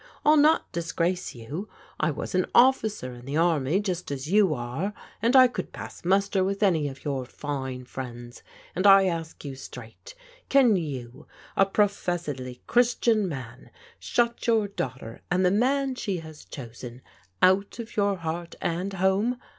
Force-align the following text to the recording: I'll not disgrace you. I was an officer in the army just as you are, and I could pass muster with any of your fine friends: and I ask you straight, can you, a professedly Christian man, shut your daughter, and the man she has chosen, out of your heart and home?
I'll 0.25 0.35
not 0.35 0.71
disgrace 0.71 1.35
you. 1.35 1.69
I 1.99 2.09
was 2.09 2.33
an 2.33 2.47
officer 2.55 3.13
in 3.13 3.25
the 3.25 3.37
army 3.37 3.79
just 3.79 4.09
as 4.09 4.27
you 4.31 4.51
are, 4.55 4.95
and 5.21 5.35
I 5.35 5.47
could 5.47 5.71
pass 5.73 6.03
muster 6.03 6.43
with 6.43 6.63
any 6.63 6.87
of 6.87 7.05
your 7.05 7.23
fine 7.23 7.85
friends: 7.85 8.41
and 8.75 8.87
I 8.87 9.05
ask 9.05 9.45
you 9.45 9.53
straight, 9.53 10.15
can 10.49 10.75
you, 10.75 11.27
a 11.55 11.67
professedly 11.67 12.63
Christian 12.65 13.29
man, 13.29 13.69
shut 13.99 14.47
your 14.47 14.67
daughter, 14.69 15.21
and 15.29 15.45
the 15.45 15.51
man 15.51 15.93
she 15.93 16.17
has 16.17 16.45
chosen, 16.45 17.03
out 17.43 17.77
of 17.77 17.95
your 17.95 18.15
heart 18.15 18.55
and 18.59 18.93
home? 18.93 19.37